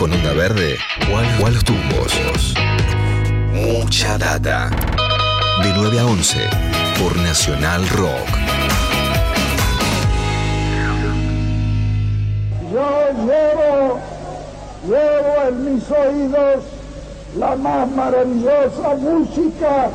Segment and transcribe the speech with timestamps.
[0.00, 0.78] con onda verde
[1.12, 2.54] o a los tumbos.
[3.52, 4.70] Mucha data.
[5.62, 6.48] De 9 a 11
[6.98, 8.28] por Nacional Rock.
[12.72, 14.00] Yo llevo,
[14.88, 16.64] llevo en mis oídos
[17.36, 19.90] la más maravillosa música.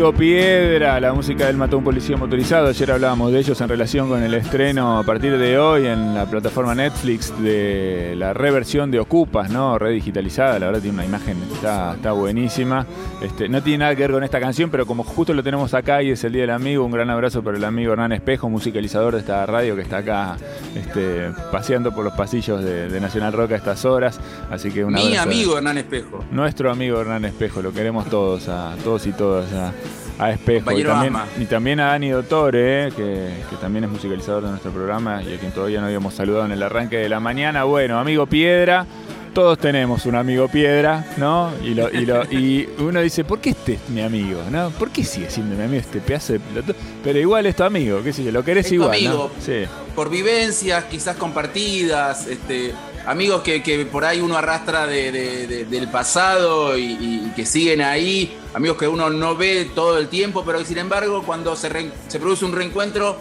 [0.00, 2.68] Amigo Piedra, la música del Mató a un Policía Motorizado.
[2.68, 6.24] Ayer hablábamos de ellos en relación con el estreno a partir de hoy en la
[6.24, 9.78] plataforma Netflix de la reversión de Ocupas, ¿no?
[9.78, 12.86] Redigitalizada, la verdad tiene una imagen, está, está buenísima.
[13.20, 16.02] Este, no tiene nada que ver con esta canción, pero como justo lo tenemos acá
[16.02, 19.12] y es el Día del Amigo, un gran abrazo para el amigo Hernán Espejo, musicalizador
[19.12, 20.38] de esta radio que está acá
[20.76, 24.18] este, paseando por los pasillos de, de Nacional Rock a estas horas.
[24.50, 26.24] Así que Mi amigo Hernán Espejo.
[26.30, 29.74] Nuestro amigo Hernán Espejo, lo queremos todos, a todos y todas a,
[30.20, 30.72] a Espejo.
[30.72, 34.70] Y también, y también a Dani Dottore, eh, que, que también es musicalizador de nuestro
[34.70, 37.64] programa y a quien todavía no habíamos saludado en el arranque de la mañana.
[37.64, 38.86] Bueno, amigo Piedra,
[39.32, 41.50] todos tenemos un amigo Piedra, ¿no?
[41.64, 44.40] Y, lo- y, lo- y uno dice, ¿por qué este es mi amigo?
[44.50, 44.70] ¿no?
[44.70, 46.76] ¿Por qué sigue siendo mi amigo este pedazo de pelotón?
[47.04, 49.30] Pero igual es tu amigo, qué sé yo, lo querés Es tu igual, amigo.
[49.34, 49.42] ¿no?
[49.42, 49.62] Sí.
[49.94, 52.72] Por vivencias, quizás compartidas, este,
[53.06, 57.80] amigos que, que por ahí uno arrastra de- de- de- del pasado y, que siguen
[57.82, 61.90] ahí, amigos que uno no ve todo el tiempo, pero sin embargo cuando se, re-
[62.08, 63.18] se produce un reencuentro,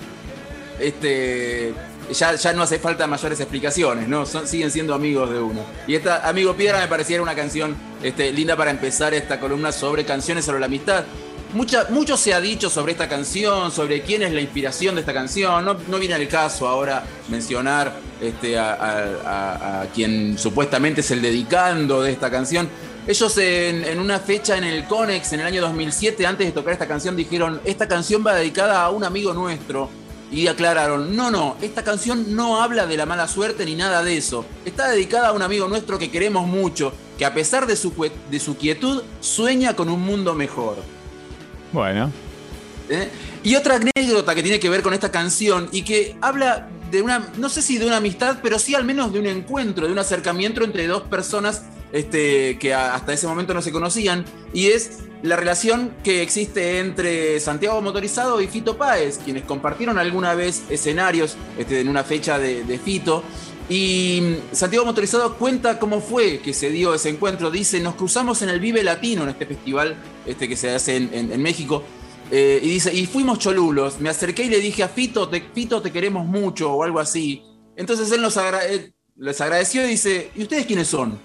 [0.79, 1.73] este,
[2.11, 4.25] ya, ya no hace falta mayores explicaciones, ¿no?
[4.25, 5.61] Siguen siendo amigos de uno.
[5.87, 10.05] Y esta Amigo Piedra me parecía una canción este, linda para empezar esta columna sobre
[10.05, 11.03] canciones sobre la amistad.
[11.51, 15.13] Mucha, mucho se ha dicho sobre esta canción, sobre quién es la inspiración de esta
[15.13, 15.65] canción.
[15.65, 22.29] No, viene al caso ahora mencionar este, a, quien supuestamente es el dedicando de esta
[22.29, 22.69] canción.
[23.07, 26.87] Ellos en, una fecha en el Conex en el año 2007, antes de tocar esta
[26.87, 29.89] canción, dijeron, esta canción va dedicada a un amigo nuestro.
[30.31, 34.15] Y aclararon, no, no, esta canción no habla de la mala suerte ni nada de
[34.15, 34.45] eso.
[34.65, 37.91] Está dedicada a un amigo nuestro que queremos mucho, que a pesar de su,
[38.29, 40.98] de su quietud, sueña con un mundo mejor.
[41.71, 42.11] Bueno,
[42.89, 43.09] ¿eh?
[43.43, 47.29] Y otra anécdota que tiene que ver con esta canción y que habla de una,
[47.37, 49.99] no sé si de una amistad, pero sí al menos de un encuentro, de un
[49.99, 55.35] acercamiento entre dos personas este, que hasta ese momento no se conocían, y es la
[55.35, 61.81] relación que existe entre Santiago Motorizado y Fito Páez, quienes compartieron alguna vez escenarios este,
[61.81, 63.23] en una fecha de Fito.
[63.69, 67.51] Y Santiago Motorizado cuenta cómo fue que se dio ese encuentro.
[67.51, 69.95] Dice, nos cruzamos en el Vive Latino, en este festival
[70.25, 71.83] este, que se hace en- México.
[72.31, 73.99] Eh, y dice, y fuimos cholulos.
[73.99, 77.43] Me acerqué y le dije a Fito, Fito, te queremos mucho o algo así.
[77.75, 78.37] Entonces él nos
[79.17, 81.19] les agradeció y dice, ¿y ustedes quiénes son?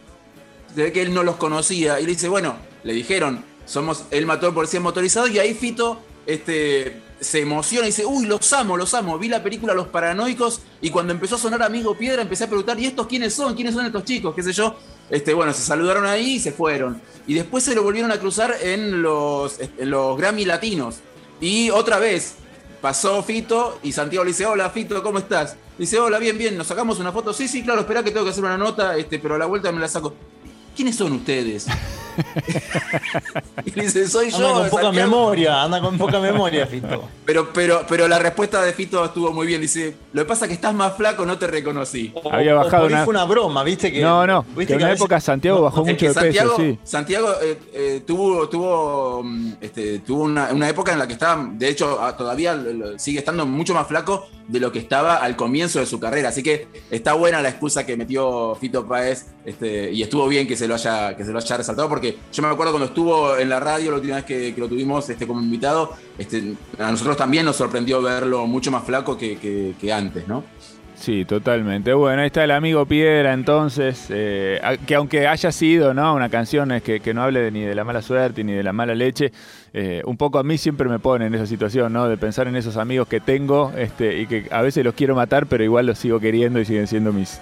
[0.76, 1.98] Ve que él no los conocía.
[1.98, 5.28] Y le dice, bueno, le dijeron, somos el mató por policía motorizado.
[5.28, 9.18] Y ahí Fito este, se emociona y dice, uy, los amo, los amo.
[9.18, 12.78] Vi la película Los Paranoicos y cuando empezó a sonar Amigo Piedra empecé a preguntar,
[12.78, 13.54] ¿y estos quiénes son?
[13.54, 14.34] ¿Quiénes son estos chicos?
[14.34, 14.76] ¿Qué sé yo?
[15.10, 17.00] Este, bueno, se saludaron ahí y se fueron.
[17.26, 20.96] Y después se lo volvieron a cruzar en los, en los Grammy Latinos.
[21.40, 22.34] Y otra vez,
[22.80, 25.56] pasó Fito y Santiago le dice, hola Fito, ¿cómo estás?
[25.78, 27.32] Dice, hola, bien, bien, nos sacamos una foto.
[27.32, 29.72] Sí, sí, claro, espera que tengo que hacer una nota, este, pero a la vuelta
[29.72, 30.14] me la saco.
[30.76, 31.66] ¿Quiénes son ustedes?
[33.64, 34.36] y dice, soy yo.
[34.48, 35.10] Anda con poca Santiago".
[35.10, 37.08] memoria, anda con poca memoria, Fito.
[37.24, 39.60] Pero, pero, pero la respuesta de Fito estuvo muy bien.
[39.60, 42.12] Dice, lo que pasa es que estás más flaco, no te reconocí.
[42.30, 43.92] Había O- bajado una- fue una broma, ¿viste?
[43.92, 46.20] Que, No, no, ¿viste que en a una veces- época Santiago bajó mucho de peso,
[46.20, 46.78] Santiago, sí.
[46.84, 51.44] Santiago eh, eh, tuvo, tuvo, mm, este, tuvo una, una época en la que estaba,
[51.50, 52.58] de hecho, todavía
[52.96, 56.28] sigue estando mucho más flaco de lo que estaba al comienzo de su carrera.
[56.28, 60.56] Así que está buena la excusa que metió Fito Páez este, y estuvo bien que
[60.56, 63.48] se, lo haya, que se lo haya resaltado porque yo me acuerdo cuando estuvo en
[63.48, 67.44] la radio la última vez que, lo tuvimos este, como invitado, este, a nosotros también
[67.44, 70.44] nos sorprendió verlo mucho más flaco que, antes, ¿no?
[70.94, 71.92] Sí, totalmente.
[71.92, 76.14] Bueno, ahí está el amigo Piedra, entonces, eh, que aunque haya sido ¿no?
[76.14, 78.72] una canción es que, que no hable ni de la mala suerte ni de la
[78.72, 79.32] mala leche,
[79.76, 82.08] eh, un poco a mí siempre me pone en esa situación, ¿no?
[82.08, 85.46] De pensar en esos amigos que tengo este, y que a veces los quiero matar,
[85.46, 87.40] pero igual los sigo queriendo y siguen siendo mis,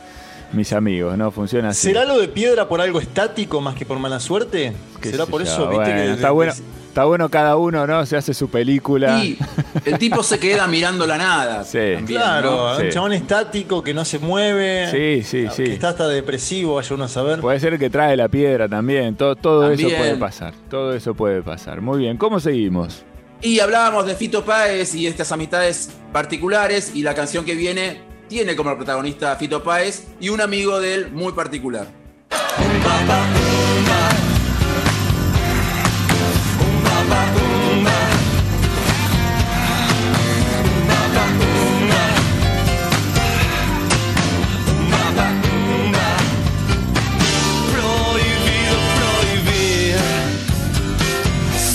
[0.52, 1.30] mis amigos, ¿no?
[1.30, 1.88] Funciona así.
[1.88, 4.72] ¿Será lo de piedra por algo estático más que por mala suerte?
[5.02, 5.68] ¿Será por eso?
[5.68, 6.52] ¿Viste bueno, que está, bueno,
[6.88, 8.04] está bueno cada uno, ¿no?
[8.06, 9.24] Se hace su película.
[9.24, 9.38] Y
[9.84, 11.64] el tipo se queda mirando la nada.
[11.72, 11.78] Sí.
[11.94, 12.76] también, Claro, ¿no?
[12.76, 12.88] un Sí.
[12.90, 14.88] chabón estático que no se mueve.
[14.90, 15.64] Sí, sí, sí.
[15.64, 17.40] Que está hasta depresivo, vaya uno a saber.
[17.40, 19.16] Puede ser que trae la piedra también.
[19.16, 20.54] Todo, todo eso puede pasar.
[20.68, 21.80] Todo eso puede pasar.
[21.80, 22.16] Muy bien.
[22.18, 23.04] ¿Cómo seguimos?
[23.40, 28.00] Y hablábamos de Fito Páez y estas amistades particulares y la canción que viene
[28.32, 31.86] tiene como protagonista a Fito Páez y un amigo de él muy particular.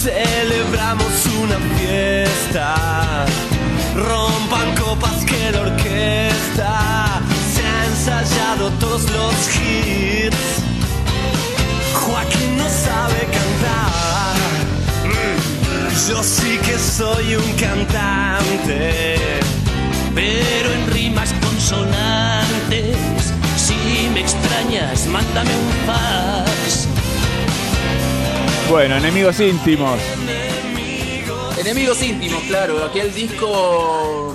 [0.01, 3.25] Celebramos una fiesta.
[3.95, 6.16] Rompan copas que la orquesta
[6.55, 10.37] se ha ensayado todos los hits.
[11.93, 14.35] Joaquín no sabe cantar.
[15.05, 19.15] Mm, Yo sí que soy un cantante.
[20.15, 22.95] Pero en rimas consonantes.
[23.57, 26.87] Si me extrañas, mándame un fax.
[28.69, 29.99] Bueno, enemigos íntimos.
[31.57, 34.26] Enemigos íntimos, claro, aquel disco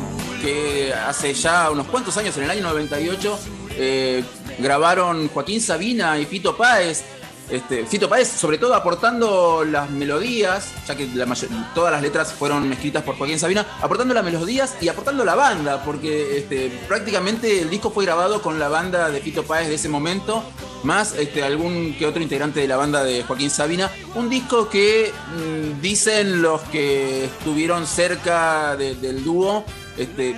[0.42, 3.38] que hace ya unos cuantos años, en el año 98,
[3.76, 4.24] eh,
[4.58, 7.04] grabaron Joaquín Sabina y Fito Páez.
[7.50, 11.06] Este, Fito Páez, sobre todo aportando las melodías, ya que
[11.74, 15.82] todas las letras fueron escritas por Joaquín Sabina, aportando las melodías y aportando la banda,
[15.84, 19.88] porque este, prácticamente el disco fue grabado con la banda de Fito Páez de ese
[19.90, 20.42] momento,
[20.82, 23.90] más este, algún que otro integrante de la banda de Joaquín Sabina.
[24.14, 29.64] Un disco que mm, dicen los que estuvieron cerca de- del dúo,
[29.96, 30.36] este,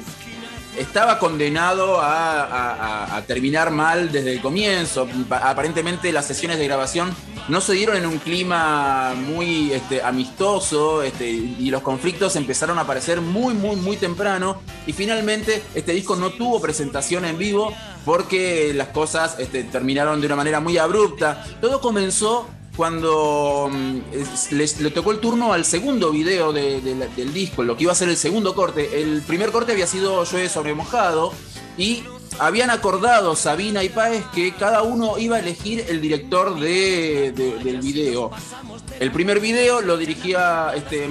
[0.78, 5.06] estaba condenado a, terminar mal desde el comienzo.
[5.28, 7.14] Pa- Aparentemente las sesiones de grabación
[7.48, 12.82] no se dieron en un clima muy este, amistoso este, y los conflictos empezaron a
[12.82, 14.60] aparecer muy, muy, muy temprano.
[14.86, 17.72] Y finalmente este disco no tuvo presentación en vivo
[18.04, 21.44] porque las cosas este, terminaron de una manera muy abrupta.
[21.60, 27.62] Todo comenzó cuando mm, es- les- le tocó el turno al segundo video del disco,
[27.62, 29.00] lo que iba a ser el segundo corte.
[29.02, 31.32] El primer corte había sido Llueve sobre mojado
[31.78, 32.02] y
[32.38, 37.58] habían acordado Sabina y Páez que cada uno iba a elegir el director de- de-
[37.62, 38.30] del video.
[39.00, 41.08] El primer video lo dirigía este,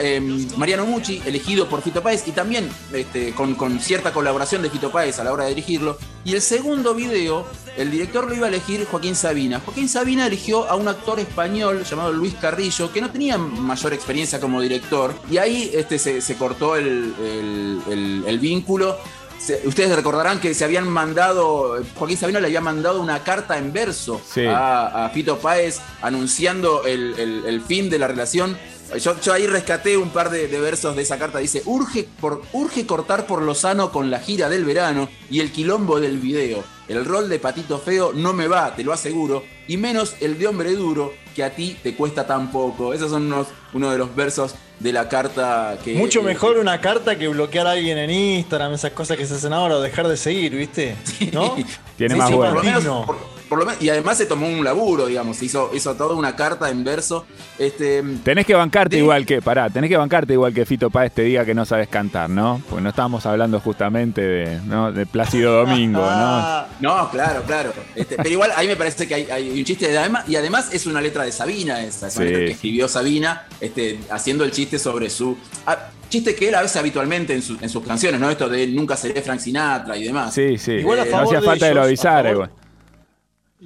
[0.00, 0.20] eh,
[0.56, 4.90] Mariano Mucci, elegido por Fito Páez y también este, con, con cierta colaboración de Fito
[4.90, 5.98] Páez a la hora de dirigirlo.
[6.24, 7.46] Y el segundo video,
[7.76, 9.60] el director lo iba a elegir Joaquín Sabina.
[9.64, 14.40] Joaquín Sabina eligió a un actor español llamado Luis Carrillo, que no tenía mayor experiencia
[14.40, 18.96] como director, y ahí este, se, cortó el- el vínculo.
[19.38, 23.72] Se- ustedes recordarán que se habían mandado, Joaquín Sabina le había mandado una carta en
[23.72, 24.44] verso Sí.
[24.46, 28.56] a, a Fito Páez anunciando el, el- el fin de la relación.
[29.00, 31.38] Yo, yo ahí rescaté un par de, de versos de esa carta.
[31.38, 35.50] Dice, urge, por, urge cortar por lo sano con la gira del verano y el
[35.52, 36.62] quilombo del video.
[36.88, 40.46] El rol de patito feo no me va, te lo aseguro, y menos el de
[40.46, 42.94] hombre duro que a ti te cuesta tan poco.
[42.94, 45.94] Esos son unos, uno de los versos de la carta que...
[45.94, 49.34] Mucho eh, mejor una carta que bloquear a alguien en Instagram, esas cosas que se
[49.34, 50.94] hacen ahora o dejar de seguir, ¿viste?
[51.32, 51.56] ¿No?
[51.96, 52.54] Tiene Sí, más sí, por bueno.
[52.54, 53.04] lo menos- Digno.
[53.06, 56.34] por- por lo menos- y además se tomó un laburo, digamos, hizo, hizo toda una
[56.36, 57.26] carta en verso.
[57.58, 61.12] Este, Tenés que bancarte De- igual que, pará, tenés que bancarte igual que Fito Páez
[61.12, 62.60] te diga que no sabes cantar, ¿no?
[62.68, 64.92] Porque no estábamos hablando justamente de, ¿no?
[64.92, 66.64] de Plácido Domingo, ¿no?
[66.80, 67.72] No, claro, claro.
[67.94, 70.68] Este, pero igual ahí me parece que hay, hay un chiste de además, y además
[70.72, 72.30] es una letra de Sabina esa, es una Sí.
[72.32, 75.36] letra que escribió Sabina, este, haciendo el chiste sobre su.
[75.66, 78.30] Ah, Chiste que él a veces habitualmente en, su- en sus canciones, ¿no?
[78.30, 80.32] Esto de nunca seré Frank Sinatra y demás.
[80.32, 80.74] Sí, sí.
[80.74, 82.50] Igual a no hacía de falta que lo ellos, a avisara favor- igual.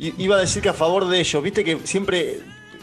[0.01, 2.41] Iba a decir que a favor de ellos, viste que siempre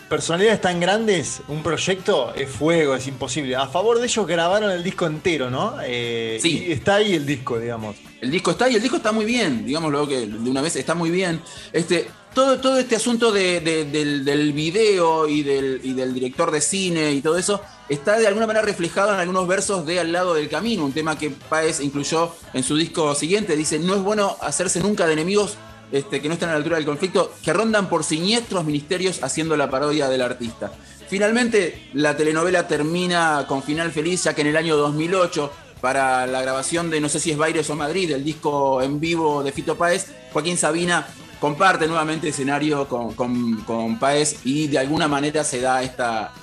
[0.07, 3.55] personalidades tan grandes, un proyecto es fuego, es imposible.
[3.55, 5.75] A favor de ellos grabaron el disco entero, ¿no?
[5.83, 6.65] Eh, Sí.
[6.67, 7.95] y está ahí el disco, digamos.
[8.21, 10.93] El disco está y el disco está muy bien, digámoslo que de una vez está
[10.93, 11.41] muy bien.
[11.73, 16.51] Este, todo, todo este asunto de- de- del, del video y del, y del director
[16.51, 20.11] de cine y todo eso está de alguna manera reflejado en algunos versos de Al
[20.11, 23.55] lado del camino, un tema que Páez incluyó en su disco siguiente.
[23.55, 25.57] Dice, no es bueno hacerse nunca de enemigos
[25.91, 29.55] este, que no están a la altura del conflicto, que rondan por siniestros ministerios haciendo
[29.55, 30.71] la parodia del artista.
[31.07, 36.41] Finalmente, la telenovela termina con final feliz, ya que en el año 2008, para la
[36.41, 39.77] grabación de no sé si es Baires o Madrid, el disco en vivo de Fito
[39.77, 41.07] Páez, Joaquín Sabina
[41.39, 46.33] comparte nuevamente escenario con, con, con Páez y de alguna manera se da esta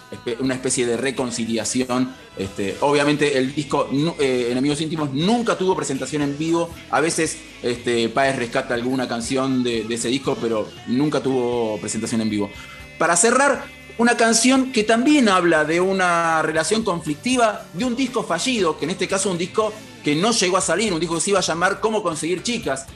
[0.41, 2.15] una especie de reconciliación.
[2.37, 3.89] Este, obviamente el disco
[4.21, 6.71] eh, Enemigos Íntimos nunca tuvo presentación en vivo.
[6.91, 12.21] A veces este, Páez rescata alguna canción de, de ese disco, pero nunca tuvo presentación
[12.21, 12.51] en vivo.
[12.99, 13.65] Para cerrar,
[13.97, 18.91] una canción que también habla de una relación conflictiva, de un disco fallido, que en
[18.91, 19.73] este caso un disco
[20.03, 22.87] que no llegó a salir, un disco que se iba a llamar Cómo conseguir chicas.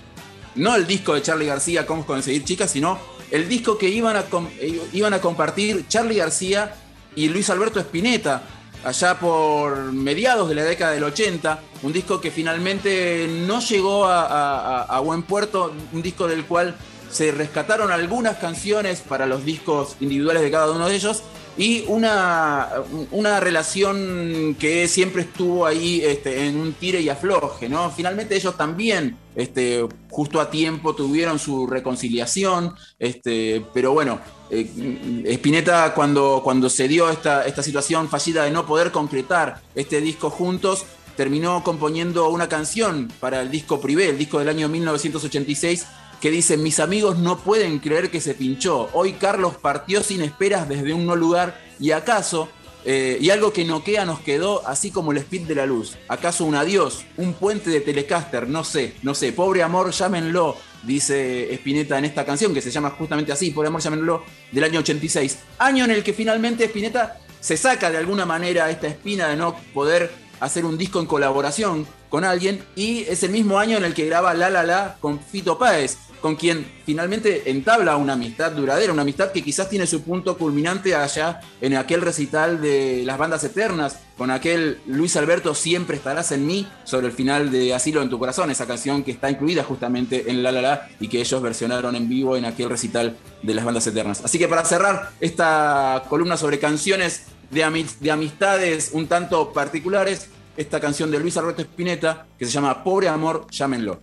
[0.55, 2.99] No el disco de Charlie García, Cómo conseguir chicas, sino
[3.31, 4.25] el disco que iban a,
[4.61, 6.75] eh, iban a compartir Charlie García
[7.14, 8.43] y Luis Alberto Spinetta
[8.85, 15.00] allá por mediados de la década del 80, un disco que finalmente no llegó a
[15.05, 16.76] buen puerto, un disco del cual
[17.11, 21.23] se rescataron algunas canciones para los discos individuales de cada uno de ellos
[21.58, 22.68] y una,
[23.10, 27.90] una relación que siempre estuvo ahí este, en un tire y afloje, ¿no?
[27.90, 35.94] Finalmente ellos también, este, justo a tiempo, tuvieron su reconciliación, este, pero bueno, eh, Spinetta
[35.94, 40.86] cuando, cuando se dio esta, esta situación fallida de no poder concretar este disco juntos,
[41.16, 45.86] terminó componiendo una canción para el disco Privé, el disco del año 1986,
[46.20, 48.88] que dice, mis amigos no pueden creer que se pinchó.
[48.92, 52.48] Hoy Carlos partió sin esperas desde un no lugar y acaso,
[52.84, 55.96] eh, y algo que noquea nos quedó así como el speed de la luz.
[56.08, 57.04] ¿Acaso un adiós?
[57.16, 58.48] ¿Un puente de Telecaster?
[58.48, 59.32] No sé, no sé.
[59.32, 63.82] Pobre amor, llámenlo, dice Spinetta en esta canción, que se llama justamente así, Pobre amor,
[63.82, 65.38] llámenlo, del año 86.
[65.58, 69.56] Año en el que finalmente Spinetta se saca de alguna manera esta espina de no
[69.72, 70.10] poder
[70.40, 74.06] hacer un disco en colaboración con alguien y es el mismo año en el que
[74.06, 79.02] graba La La La con Fito Páez, con quien finalmente entabla una amistad duradera, una
[79.02, 84.00] amistad que quizás tiene su punto culminante allá en aquel recital de las bandas eternas,
[84.16, 88.18] con aquel Luis Alberto Siempre estarás en mí, sobre el final de Asilo en tu
[88.18, 91.94] corazón, esa canción que está incluida justamente en La La La y que ellos versionaron
[91.94, 94.25] en vivo en aquel recital de las bandas eternas.
[94.25, 100.80] Así que para cerrar esta columna sobre canciones de, de amistades un tanto particulares, esta
[100.80, 104.00] canción de Luis Alberto Spinetta que se llama Pobre Amor, llámenlo.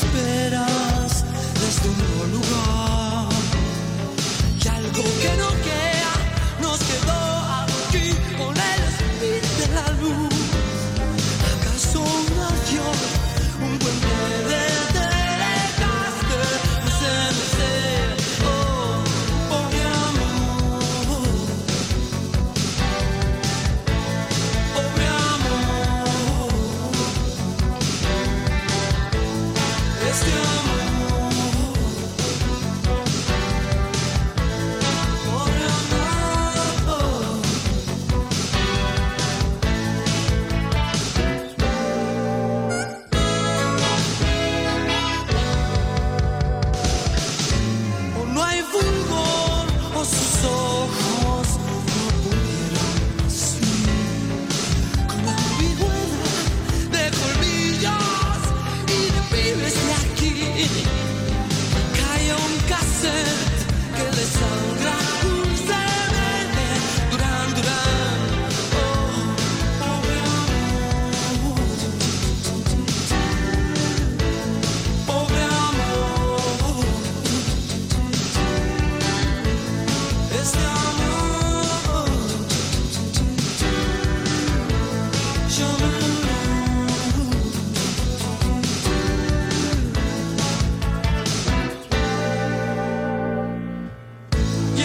[0.00, 0.69] Sin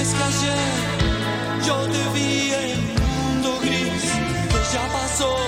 [0.05, 4.03] es que ayer yo te vi en un mundo gris
[4.51, 5.44] que ya pasó.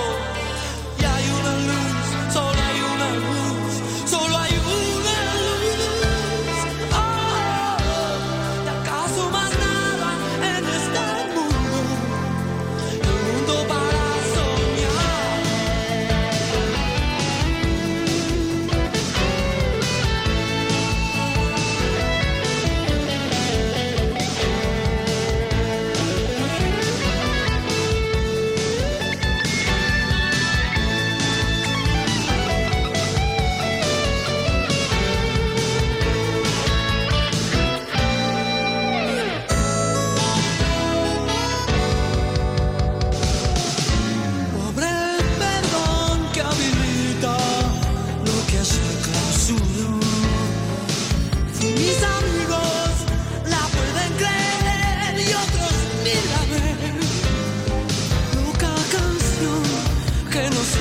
[60.30, 60.77] que no sé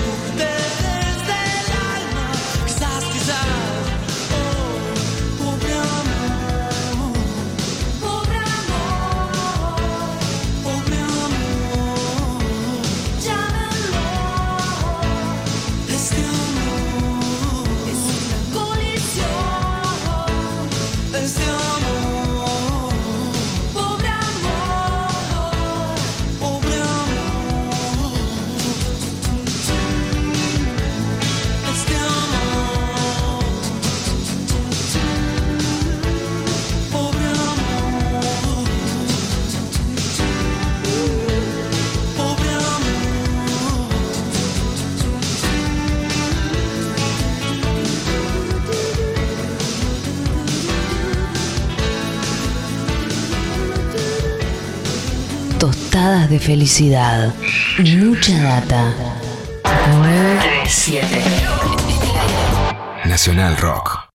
[56.30, 57.34] de felicidad.
[57.80, 58.94] Mucha data.
[59.63, 61.24] 937.
[63.06, 63.96] Nacional Rock.